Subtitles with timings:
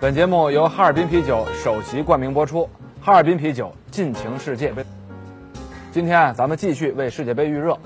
[0.00, 2.66] 本节目由哈尔滨啤酒首席冠名播出，
[3.02, 4.82] 哈尔滨啤酒尽情世界杯。
[5.92, 7.76] 今天啊，咱们继续为世界杯预热。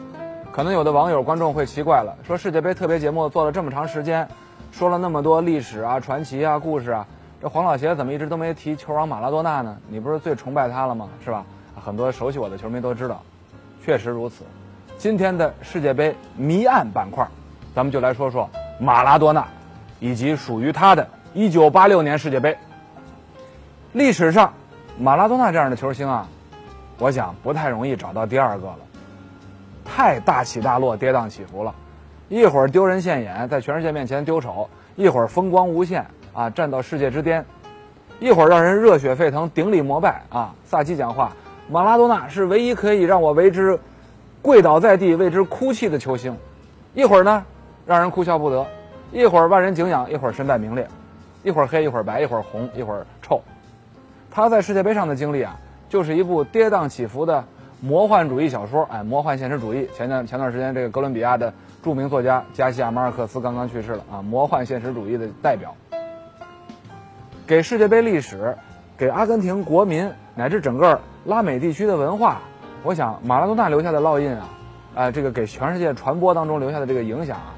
[0.52, 4.28] 可能有的网友观众会奇怪了，说世界杯特别节目做了这么长时间，
[4.70, 7.04] 说了那么多历史啊、传奇啊、故事啊，
[7.42, 9.76] 这黄老邪怎么一直都没提球王马拉多纳呢？
[9.88, 11.08] 你不是最崇拜他了吗？
[11.24, 11.44] 是吧？
[11.84, 13.20] 很多熟悉我的球迷都知道，
[13.84, 14.44] 确实如此。
[14.96, 17.26] 今天的世界杯谜案板块，
[17.74, 19.44] 咱们就来说说马拉多纳，
[19.98, 21.04] 以及属于他的。
[21.34, 22.56] 一九八六年世界杯，
[23.92, 24.52] 历史上，
[25.00, 26.28] 马拉多纳这样的球星啊，
[27.00, 28.78] 我想不太容易找到第二个了。
[29.84, 31.74] 太大起大落、跌宕起伏了，
[32.28, 37.42] 一会儿丢人现眼，在全世界面前丢丑；一会儿风光无限啊，站到世界之巅；
[38.20, 40.54] 一会儿让人热血沸腾、顶礼膜拜啊。
[40.64, 41.32] 萨基讲话，
[41.68, 43.76] 马拉多纳是唯一可以让我为之
[44.40, 46.36] 跪倒在地、为之哭泣的球星。
[46.94, 47.44] 一会儿呢，
[47.84, 48.64] 让人哭笑不得；
[49.10, 50.86] 一会儿万人敬仰；一会儿身败名裂。
[51.44, 53.40] 一会儿黑一会儿白，一会儿红一会儿臭，
[54.30, 55.56] 他在世界杯上的经历啊，
[55.88, 57.44] 就是一部跌宕起伏的
[57.80, 58.88] 魔幻主义小说。
[58.90, 59.86] 哎，魔幻现实主义。
[59.94, 65.74] 前段前段时间，这个哥伦比亚的著名作家加西亚马尔克斯刚刚去世了啊，魔幻现实主义的代表。
[67.46, 68.56] 给世界杯历史，
[68.96, 72.40] 给阿根廷国民乃至整个拉美地区的文化，
[72.82, 74.48] 我想马拉多纳留下的烙印啊，
[74.94, 77.53] 啊，这个给全世界传播当中留下的这个影响啊。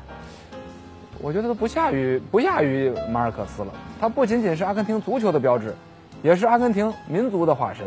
[1.27, 3.73] 我觉得都不下于不亚于马尔克斯了。
[4.01, 5.75] 他不仅仅是阿根廷足球的标志，
[6.23, 7.85] 也是阿根廷民族的化身。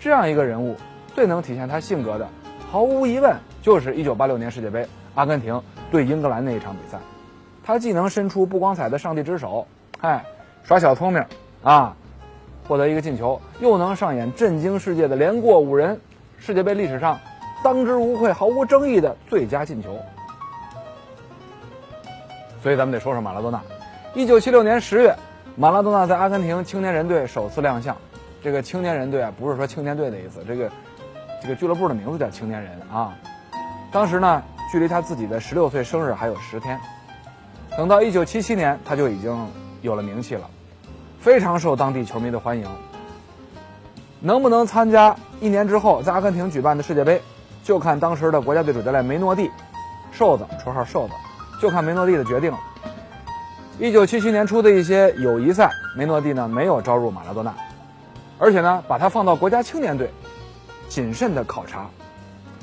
[0.00, 0.74] 这样一个人物，
[1.14, 2.26] 最能体现他性格的，
[2.72, 6.98] 毫无疑问就是1986年世界杯阿根廷对英格兰那一场比赛。
[7.62, 9.68] 他既能伸出不光彩的上帝之手，
[10.00, 10.24] 哎，
[10.64, 11.24] 耍小聪明
[11.62, 11.94] 啊，
[12.66, 16.00] 获得一个进球，又能上演震惊世界的连过五人，
[16.38, 17.20] 世界杯历史上
[17.62, 19.96] 当之无愧、毫无争议的最佳进球。
[22.64, 23.60] 所以咱们得说说马拉多纳。
[24.14, 25.14] 一九七六年十月，
[25.54, 27.94] 马拉多纳在阿根廷青年人队首次亮相。
[28.42, 30.70] 这个青年人队啊，不是说青年队的意思，这个
[31.42, 33.12] 这个俱乐部的名字叫青年人啊。
[33.92, 34.42] 当时呢，
[34.72, 36.80] 距离他自己的十六岁生日还有十天。
[37.76, 39.46] 等到一九七七年，他就已经
[39.82, 40.48] 有了名气了，
[41.20, 42.66] 非常受当地球迷的欢迎。
[44.20, 47.20] 能不能参加一年之后在阿根廷举办的世界杯，
[47.62, 49.50] 就看当时的国家队主教练梅诺蒂，
[50.12, 51.12] 瘦子，绰号瘦子。
[51.64, 52.60] 就看梅诺蒂的决定了。
[53.78, 57.54] 一九七七年初的一些友谊赛，梅诺蒂呢没有招入马拉多纳，
[58.38, 60.10] 而且呢把他放到国家青年队，
[60.90, 61.86] 谨慎的考察，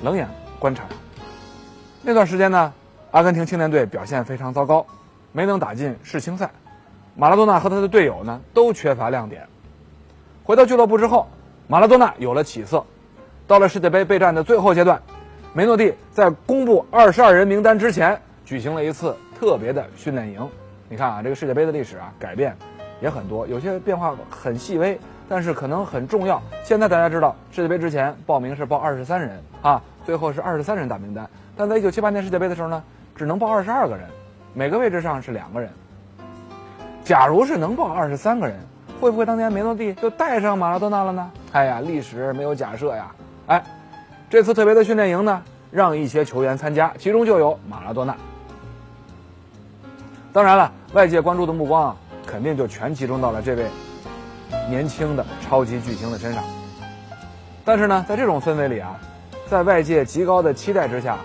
[0.03, 0.29] 冷眼
[0.59, 0.83] 观察。
[2.03, 2.71] 那段时间呢，
[3.09, 4.85] 阿根廷青年队表现非常糟糕，
[5.31, 6.51] 没能打进世青赛。
[7.15, 9.47] 马拉多纳和他的队友呢都缺乏亮点。
[10.43, 11.27] 回到俱乐部之后，
[11.67, 12.85] 马拉多纳有了起色。
[13.47, 15.01] 到了世界杯备战的最后阶段，
[15.53, 18.21] 梅诺蒂在公布二十二人名单之前。
[18.51, 20.45] 举行了一次特别的训练营，
[20.89, 22.53] 你看啊，这个世界杯的历史啊，改变
[22.99, 26.41] 也很多，有些变化很细微，但是可能很重要。
[26.61, 31.25] 现在大家知道，世界杯之前报名是报二十三人啊，最后是二十三人大名单。
[31.55, 32.83] 但在一九七八年世界杯的时候呢，
[33.15, 34.05] 只能报二十二个人，
[34.53, 35.69] 每个位置上是两个人。
[37.05, 38.57] 假如是能报二十三个人，
[38.99, 41.31] 会不会当年梅诺蒂就带上马拉多纳了呢？
[41.53, 43.15] 哎呀，历史没有假设呀。
[43.47, 43.63] 哎，
[44.29, 45.41] 这次特别的训练营呢，
[45.71, 48.13] 让一些球员参加，其中就有马拉多纳。
[50.33, 53.65] 当然了，外界关注的目光啊，肯定就全集中到了这位
[54.69, 56.41] 年轻的超级巨星的身上。
[57.65, 58.97] 但是呢，在这种氛围里啊，
[59.49, 61.17] 在外界极高的期待之下，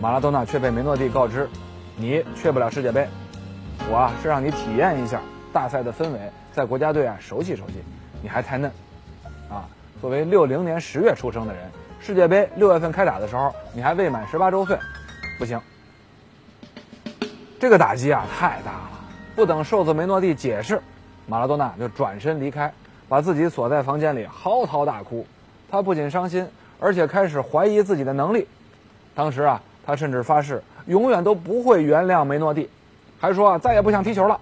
[0.00, 1.48] 马拉多纳却被梅诺蒂告知
[1.96, 3.08] ：“你去不了世界杯，
[3.88, 5.20] 我啊是让你体验一下
[5.52, 6.18] 大赛的氛围，
[6.52, 7.74] 在国家队啊熟悉熟悉，
[8.20, 8.68] 你还太嫩。”
[9.48, 9.64] 啊，
[10.00, 11.62] 作为六零年十月出生的人，
[12.00, 14.76] 世界杯六月份开打的时候，你还未满十八周岁，
[15.38, 15.60] 不行。
[17.64, 18.90] 这个打击啊太大了！
[19.34, 20.82] 不等瘦子梅诺蒂解释，
[21.26, 22.70] 马拉多纳就转身离开，
[23.08, 25.26] 把自己锁在房间里嚎啕大哭。
[25.70, 26.46] 他不仅伤心，
[26.78, 28.46] 而且开始怀疑自己的能力。
[29.14, 32.68] 当时啊，他甚至发誓永远都不会原谅梅诺蒂，
[33.18, 34.38] 还说啊再也不想踢球了。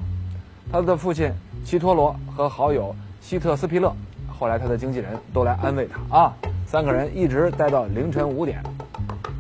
[0.73, 1.31] 他的父亲
[1.65, 3.95] 齐托罗和好友希特斯皮勒，
[4.37, 6.33] 后来他的经纪人都来安慰他啊。
[6.67, 8.61] 三个人一直待到凌晨五点。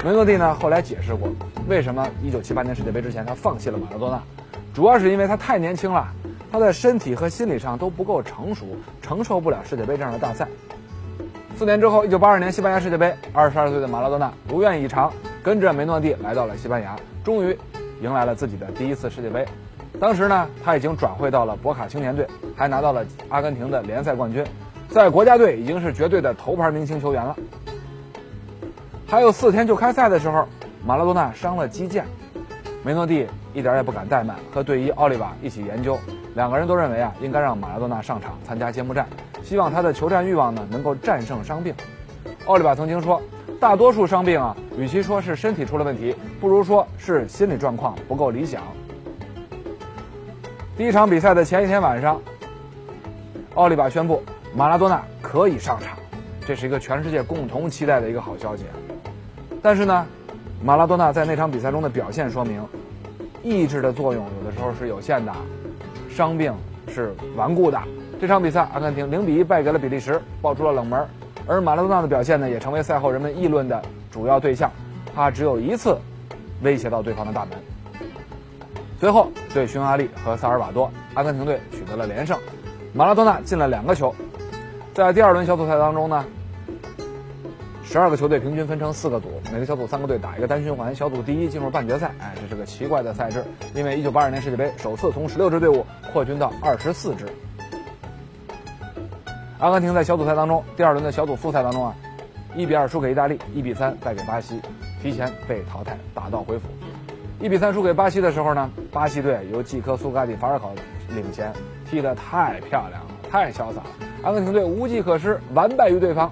[0.05, 1.31] 梅诺蒂呢后来解释过，
[1.69, 4.21] 为什么1978年世界杯之前他放弃了马拉多纳，
[4.75, 6.09] 主要是因为他太年轻了，
[6.51, 8.67] 他的身体和心理上都不够成熟，
[9.01, 10.49] 承受不了世界杯这样的大赛。
[11.57, 17.57] 四年之后，1982年西班牙世界杯，22岁的马拉多纳如愿以偿，跟着梅诺蒂来到了西班牙，终于
[18.01, 19.47] 迎来了自己的第一次世界杯。
[20.01, 22.27] 当时呢，他已经转会到了博卡青年队，
[22.57, 24.45] 还拿到了阿根廷的联赛冠军，
[24.89, 27.37] 在国家队已经是绝对的头牌明星球员了。
[29.13, 30.49] 还有四天就开赛的时候，
[30.87, 32.03] 马拉多纳伤了肌腱，
[32.83, 35.99] 梅诺蒂一点也不敢怠慢，和队医奥利瓦一起研究，
[36.35, 39.07] 两个人都认为啊，应该让马拉多纳上场参加揭幕战，
[39.43, 41.75] 希望他的求战欲望呢能够战胜伤病。
[42.47, 43.21] 奥利瓦曾经说，
[43.61, 48.63] 大多数伤病啊，与其说是身体出了问题，不如说是心理状况不够理想。
[50.75, 52.19] 第一场比赛的前一天晚上，
[53.57, 54.23] 奥利瓦宣布
[54.57, 55.99] 马拉多纳可以上场，
[56.47, 58.65] 这是一个全世界共同期待的一个好消息。
[59.63, 60.07] 但是呢，
[60.63, 62.63] 马拉多纳在那场比赛中的表现说明，
[63.43, 65.33] 意志的作用有的时候是有限的，
[66.11, 66.53] 伤病
[66.89, 67.81] 是顽固的。
[68.21, 71.07] 这场比赛，阿根廷零比一败给了比利时，爆出了冷门。
[71.47, 74.71] 而马拉多纳的表现呢，也成为赛后人们议论的主要对象。
[75.15, 75.99] 他只有一次
[76.63, 77.59] 威胁到对方的大门。
[79.01, 82.39] 随后对匈牙利和萨尔瓦多，阿根廷队取得了连胜，
[82.93, 84.15] 马拉多纳进了两个球。
[84.95, 86.23] 在第二轮小组赛当中呢，
[87.83, 92.13] 十二个球队平均分成四个组，每个小组三个队打一个单循环，小组第一进入半决赛。
[92.19, 93.43] 哎，这是个奇怪的赛制，
[93.75, 97.27] 因为1982年世界杯首次从十六支队伍扩军到二十四支。
[99.61, 101.95] 阿根廷在小组赛当中，第二轮的小组复赛当中啊，
[102.55, 104.61] 一比二输给意大利，一比三败给巴西，
[105.03, 106.69] 提前被淘汰，打道回府。
[107.41, 110.75] 一比三输给巴西的时候呢，巴西队由季科苏嘎蒂法尔考
[111.09, 111.51] 领衔，
[111.91, 114.12] 踢得太漂亮了，太潇洒了。
[114.23, 116.31] 阿根廷队无计可施，完败于对方。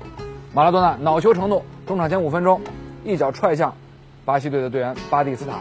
[0.53, 2.61] 马拉多纳恼羞成怒，中场前五分钟，
[3.05, 3.75] 一脚踹向
[4.25, 5.59] 巴西队的队员巴蒂斯塔，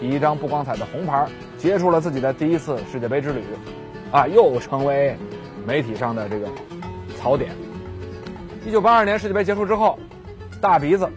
[0.00, 1.26] 以一张不光彩的红牌
[1.58, 3.42] 结束了自己的第一次世界杯之旅，
[4.10, 5.16] 啊，又成为
[5.66, 6.48] 媒体上的这个
[7.16, 7.50] 槽点。
[8.66, 9.98] 一九八二年世界杯结束之后，
[10.60, 11.08] 大鼻子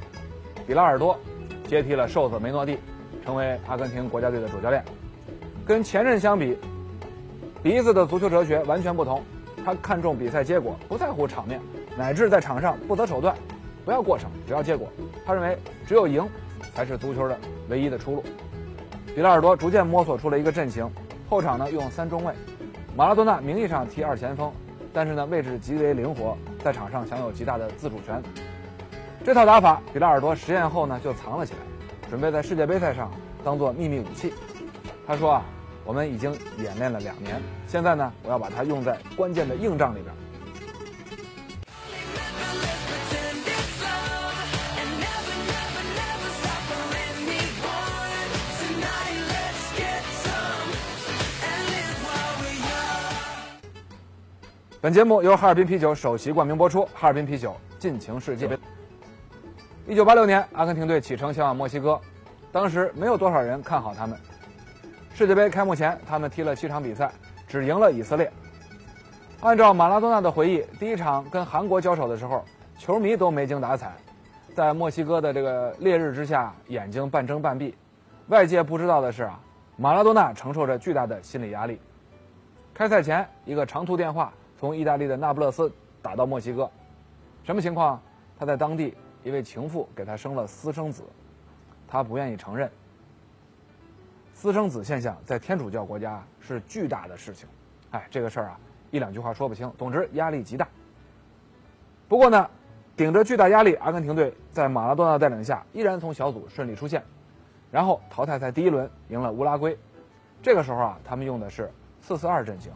[0.68, 1.19] 比拉尔多
[1.68, 2.77] 接替了瘦子梅诺蒂。
[3.24, 4.86] 成为阿根廷国家队的主教练，
[5.65, 6.56] 跟前任相比，
[7.63, 9.24] 鼻子的足球哲学完全不同。
[9.65, 11.59] 他看重比赛结果，不在乎场面，
[11.97, 13.35] 乃至在场上不择手段，
[13.83, 14.88] 不要过程，只要结果。
[15.25, 15.57] 他认为
[15.88, 16.23] 只有赢
[16.75, 17.35] 才是足球的
[17.67, 18.23] 唯一的出路。
[19.15, 20.88] 比拉尔多逐渐摸索出了一个阵型，
[21.27, 22.31] 后场呢用三中卫，
[22.95, 24.51] 马拉多纳名义上踢二前锋，
[24.94, 28.21] 但是呢位置极为灵活，在场上享有极大的自主权。
[29.23, 31.59] 这套打法，比拉尔多实验后呢就藏了起来。
[32.07, 33.12] 准备在世界杯赛上
[33.44, 34.31] 当做秘密武器。
[35.07, 35.45] 他说啊，
[35.85, 40.11] 我们已经演练了两年，现在呢，我要把它用在关键的硬仗里边。
[54.81, 58.57] 本节目由哈尔滨啤酒首席冠名播出，哈尔滨啤酒尽情世界杯。
[59.88, 62.01] 一九八六年，阿根廷队启程前往墨西哥，
[62.51, 64.19] 当时没有多少人看好他们。
[65.15, 67.09] 世界杯开幕前，他们踢了七场比赛，
[67.47, 68.29] 只赢了以色列。
[69.39, 72.44] 按照马拉多纳的回忆，第一场跟韩国交手的时候，
[72.77, 73.95] 球迷都没精打采，
[74.53, 77.73] 在墨西哥的这个烈日之下，眼睛半睁半闭。
[78.27, 79.39] 外界不知道的是啊，
[79.77, 81.79] 马拉多纳承受着巨大的心理压力。
[82.74, 86.69] 开赛前，一个长途电话从意大利的那不勒斯打到墨西哥，
[87.45, 88.01] 什么情况？
[88.38, 88.93] 他在当地。
[89.24, 91.01] 一位情妇给他生了私生子，
[91.88, 92.69] 他不愿意承认。
[94.45, 97.49] 私生子现象在天主教国家是巨大的事情，
[97.89, 98.59] 哎，这个事儿啊，
[98.91, 99.73] 一两句话说不清。
[99.75, 100.67] 总之压力极大。
[102.07, 102.47] 不过呢，
[102.95, 107.03] 顶着巨大压力，阿根廷队在马拉多纳带领下依然从小组顺利出线，
[107.71, 109.75] 然后淘汰赛第一轮赢了乌拉圭。
[110.43, 112.71] 这个时候啊，他们用的是四四二阵型，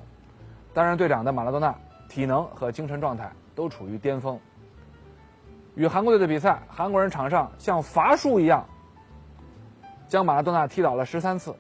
[0.74, 1.76] 担任队长的马拉多纳
[2.08, 4.40] 体能和精神状态都处于巅峰。
[5.76, 8.66] 与韩国队的比赛，韩国人场上像伐树一样，
[10.10, 11.56] 将马拉多纳踢倒了十三次。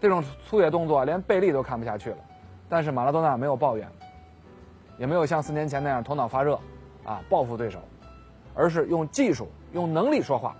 [0.00, 2.18] 这种粗野动作连贝利都看不下去了，
[2.68, 3.88] 但是马拉多纳没有抱怨，
[4.98, 6.60] 也没有像四年前那样头脑发热，
[7.02, 7.78] 啊报复对手，
[8.54, 10.54] 而是用技术、用能力说话。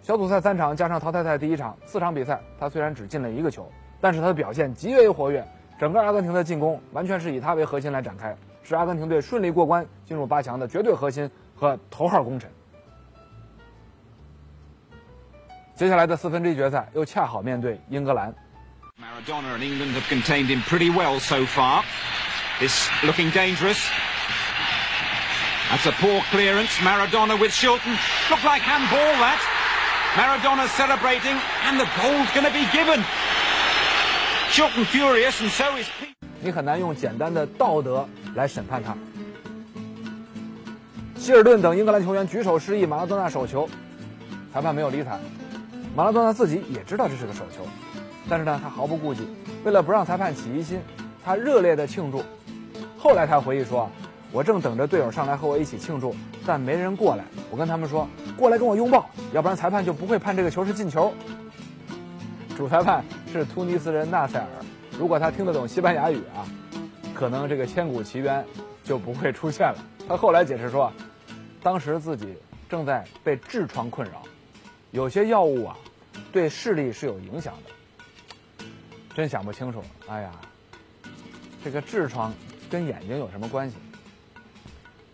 [0.00, 5.46] 小组赛三场加上淘汰赛第一场，四场比赛他虽然只进了一个球，但是他的表现极为活跃，
[5.78, 8.34] 整个阿根廷的进攻完全是以他为核心来展开。
[8.62, 12.50] 是阿根廷队顺利过关进入八强的绝对核心和头号功臣。
[15.74, 18.32] 接下来的四分之一决赛又恰好面对英格兰。
[19.00, 21.82] Maradona and England have contained him pretty well so far.
[22.60, 23.78] This looking dangerous.
[25.70, 26.78] That's a poor clearance.
[26.82, 27.96] Maradona with Shilton.
[28.30, 29.40] Looked like handball that.
[30.14, 33.02] Maradona celebrating, and the goal's going to be given.
[34.50, 36.14] Shilton furious, and so is Pete.
[36.40, 38.94] 你很难用简单的道德来审判他。
[41.16, 43.68] 希尔顿等英格兰球员举手示意马拉多纳手球，
[44.52, 45.18] 裁判没有理睬。
[45.94, 47.66] 马拉多纳自己也知道这是个手球，
[48.28, 49.28] 但是呢，他毫不顾忌，
[49.62, 50.80] 为了不让裁判起疑心，
[51.22, 52.22] 他热烈的庆祝。
[52.98, 53.90] 后来他回忆说
[54.32, 56.14] ：“我正等着队友上来和我一起庆祝，
[56.46, 57.24] 但没人过来。
[57.50, 58.08] 我跟他们说，
[58.38, 61.12] 过来跟我拥抱，要不然裁判就不会判这个球是进球。
[62.56, 64.46] ”主裁判是突尼斯人纳塞尔，
[64.98, 66.46] 如果他听得懂西班牙语啊，
[67.12, 68.42] 可能这个千古奇冤
[68.82, 69.76] 就不会出现了。
[70.08, 70.90] 他后来解释说，
[71.62, 72.34] 当时自己
[72.68, 74.22] 正在被痔疮困扰，
[74.92, 75.76] 有些药物啊
[76.30, 78.66] 对视力是有影响的。
[79.14, 80.30] 真想不清楚，哎呀，
[81.64, 82.32] 这个痔疮
[82.70, 83.76] 跟眼睛有什么关系？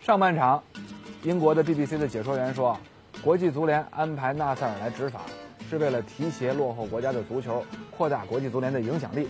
[0.00, 0.62] 上半场，
[1.22, 2.78] 英国的 BBC 的解说员说，
[3.22, 5.22] 国际足联安排纳塞尔来执法。
[5.70, 9.28] 是为了提携落后国家的足球，扩大国际足联的影响力。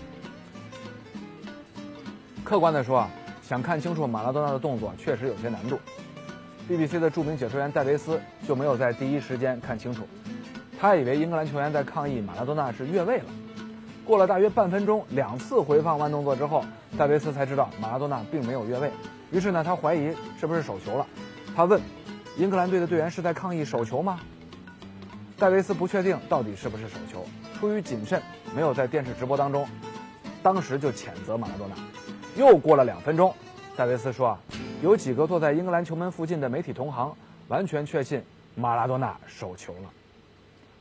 [2.44, 3.10] 客观的说啊，
[3.42, 5.80] 想看清楚马拉多纳的动作确实有些难度。
[6.70, 10.06] BBC 的著名解说员戴维斯就没有在第一时间看清楚，
[10.80, 13.24] 他以为英格兰球员在抗议马拉多纳是越位了。
[14.04, 16.64] 过了大约半分钟，两次回放慢动作之后，
[16.96, 18.90] 戴维斯才知道马拉多纳并没有越位。
[19.30, 21.06] 于是呢，他怀疑是不是手球了。
[21.54, 21.80] 他问
[22.38, 24.20] ：“英格兰队的队员是在抗议手球吗？”
[25.36, 27.26] 戴维斯不确定到底是不是手球，
[27.58, 28.22] 出于谨慎，
[28.54, 29.68] 没有在电视直播当中，
[30.42, 31.74] 当时就谴责马拉多纳。
[32.36, 33.34] 又过了两分钟，
[33.76, 34.38] 戴维斯说：“啊，
[34.80, 37.14] 有几个坐在英格兰球门附近的媒体同行
[37.48, 38.22] 完全确信
[38.54, 39.90] 马拉多纳手球了。”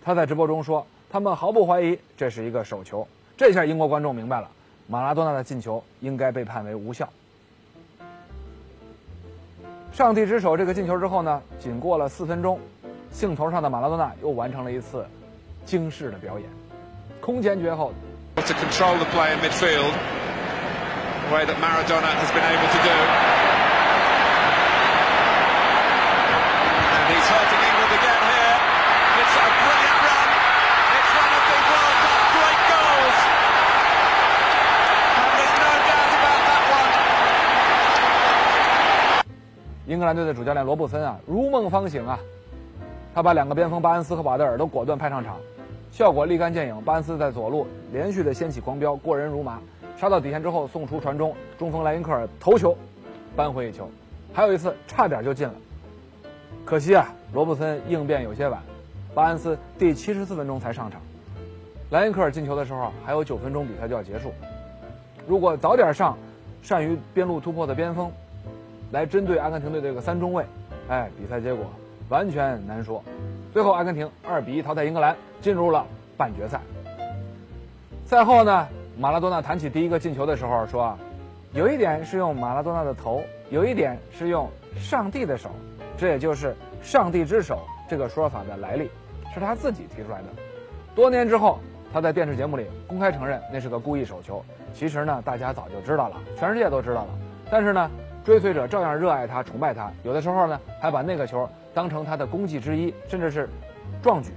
[0.08, 4.50] 他在直播中说：“他们毫不怀疑这是一个手球。”这下英国观众明白了，
[4.88, 7.10] 马拉多纳的进球应该被判为无效。
[9.92, 12.58] 上帝之手这个进球之后呢，仅过了四分钟。
[13.12, 15.06] 兴头上的马拉多纳又完成了一次
[15.66, 16.48] 惊世的表演，
[17.20, 17.92] 空前绝后。
[18.38, 19.92] To control the play in midfield,
[21.28, 23.37] the way that Maradona has been able to do.
[40.08, 42.18] 兰队的主教练罗布森啊，如梦方醒啊。
[43.14, 45.36] 他把两个边锋巴恩斯和瓦德尔都果断派上场，
[45.92, 46.82] 效果立竿见影。
[46.84, 49.60] 巴恩斯在左路连续的掀起狂飙，过人如麻，
[50.00, 52.78] 杀到底线之后送出传中，中锋莱因克尔头球，
[53.36, 53.90] 扳回一球。
[54.34, 55.54] 还有一次差点就进了，
[56.64, 58.62] 可惜啊，罗布森应变有些晚，
[59.14, 61.02] 巴恩斯第七十四分钟才上场，
[61.90, 64.32] 莱因克尔进球的时候还有九分钟比赛就要结束。
[65.28, 66.16] 如果早点上，
[66.62, 68.12] 善于边路突破的边锋，
[68.92, 70.46] 来针对阿根廷队这个三中卫，
[70.90, 71.66] 哎，比赛结果。
[72.10, 73.04] 完全难说，
[73.52, 76.62] 最后阿根廷二比一淘汰英格兰，进入了半决赛。
[78.06, 78.66] 赛后呢，
[78.98, 80.98] 马拉多纳谈起第一个进球的时候说：“啊
[81.54, 85.50] 有一点是用马拉多纳的头，有一点是用上帝的手，
[85.98, 88.90] 这也就是‘上帝之手’这个说法的来历，
[89.34, 90.28] 是他自己提出来的。
[90.96, 91.60] 多年之后，
[91.92, 94.44] 他在电视节目里公开承认那是个故意手球。
[94.74, 97.08] 其实呢，大家早就知道了，全世界都知道了。
[97.50, 97.90] 但是呢，
[98.28, 103.48] 追随者照样热爱他、崇拜他，有的时候呢，还把那个球。”当成他的功绩之一，甚至是
[104.02, 104.32] 壮举。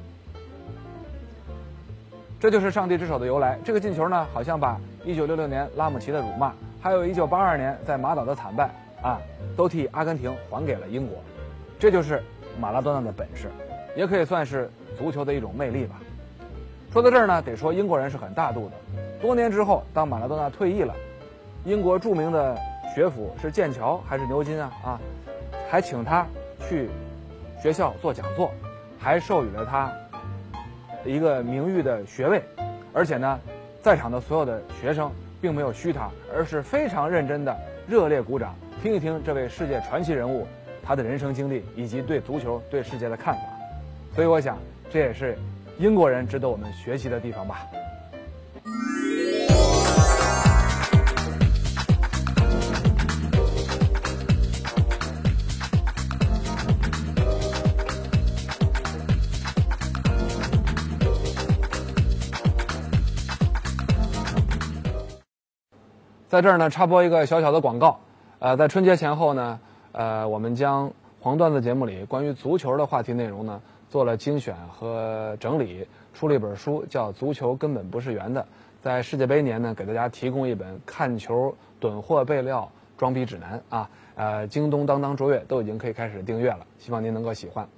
[2.38, 3.58] 这就是上帝之手的由来。
[3.64, 8.70] 这个进球呢，好像把1966年拉姆齐的辱骂，还有一982年在马岛的惨败
[9.02, 9.18] 啊，
[9.56, 11.16] 都替阿根廷还给了英国。
[11.78, 12.22] 这就是
[12.60, 13.50] 马拉多纳的本事，
[13.96, 15.98] 也可以算是足球的一种魅力吧。
[16.92, 18.72] 说到这儿呢，得说英国人是很大度的。
[19.20, 20.94] 多年之后，当马拉多纳退役了，
[21.64, 22.56] 英国著名的
[22.94, 24.72] 学府是剑桥还是牛津啊？
[24.84, 25.00] 啊，
[25.70, 26.26] 还请他
[26.68, 26.88] 去。
[27.62, 28.50] 学校做讲座，
[28.98, 29.92] 还授予了他
[31.04, 32.42] 一个名誉的学位，
[32.90, 33.38] 而且呢，
[33.82, 37.54] 在场的所有的学生并没有嘘他，而是非常认真的
[37.86, 40.46] 热烈鼓掌，听一听这位世界传奇人物
[40.82, 43.42] 他的人生经历以及对足球、对世界的看法。
[44.14, 44.56] 所以我想，
[44.90, 45.36] 这也是
[45.78, 47.66] 英国人值得我们学习的地方吧。
[66.30, 67.98] 在这儿呢，插播一个小小的广告，
[68.38, 69.58] 呃，在春节前后呢，
[69.90, 75.84] 呃，我们将黄段子节目里关于足球的话题内容呢做了精选和整理，
[76.14, 78.42] 出了一本书，叫《足球根本不是圆的》。
[78.80, 87.68] 在世界杯年呢，给大家提供一本看球囤货备料、装逼指南啊，呃，京东、当当、卓越都已经可以开始订阅了，希望您能够喜欢。